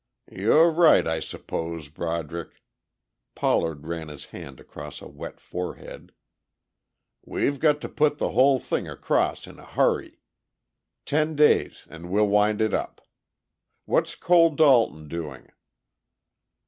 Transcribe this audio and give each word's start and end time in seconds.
"You're 0.31 0.71
right, 0.71 1.05
I 1.05 1.19
suppose, 1.19 1.87
Broderick." 1.87 2.63
Pollard 3.35 3.85
ran 3.85 4.07
his 4.07 4.25
hand 4.33 4.59
across 4.59 4.99
a 4.99 5.07
wet 5.07 5.39
forehead. 5.39 6.11
"We've 7.23 7.59
got 7.59 7.79
to 7.81 7.87
put 7.87 8.17
the 8.17 8.29
whole 8.31 8.57
thing 8.57 8.89
across 8.89 9.45
in 9.45 9.59
a 9.59 9.63
hurry. 9.63 10.17
Ten 11.05 11.35
days, 11.35 11.85
and 11.87 12.09
we'll 12.09 12.25
wind 12.27 12.61
it 12.61 12.73
up.... 12.73 13.01
What's 13.85 14.15
Cole 14.15 14.55
Dalton 14.55 15.07
doing?" 15.07 15.51